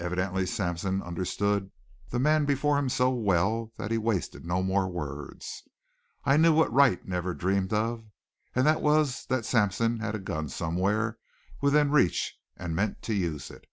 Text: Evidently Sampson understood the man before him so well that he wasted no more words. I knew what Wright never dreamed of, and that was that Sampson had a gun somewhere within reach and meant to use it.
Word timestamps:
Evidently 0.00 0.44
Sampson 0.44 1.00
understood 1.02 1.70
the 2.08 2.18
man 2.18 2.46
before 2.46 2.78
him 2.78 2.88
so 2.88 3.10
well 3.10 3.72
that 3.76 3.92
he 3.92 3.96
wasted 3.96 4.44
no 4.44 4.60
more 4.60 4.88
words. 4.88 5.62
I 6.24 6.36
knew 6.36 6.52
what 6.52 6.72
Wright 6.72 7.06
never 7.06 7.32
dreamed 7.32 7.72
of, 7.72 8.10
and 8.56 8.66
that 8.66 8.82
was 8.82 9.24
that 9.26 9.44
Sampson 9.46 10.00
had 10.00 10.16
a 10.16 10.18
gun 10.18 10.48
somewhere 10.48 11.18
within 11.60 11.92
reach 11.92 12.36
and 12.56 12.74
meant 12.74 13.02
to 13.02 13.14
use 13.14 13.48
it. 13.52 13.68